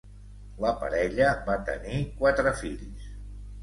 [0.65, 3.11] La parella va tenir quatre fills.